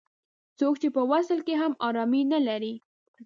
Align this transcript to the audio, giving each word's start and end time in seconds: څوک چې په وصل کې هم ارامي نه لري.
څوک 0.59 0.73
چې 0.81 0.87
په 0.95 1.01
وصل 1.11 1.39
کې 1.47 1.53
هم 1.61 1.71
ارامي 1.87 2.21
نه 2.33 2.39
لري. 2.47 2.73